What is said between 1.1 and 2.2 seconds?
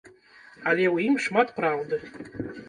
шмат праўды.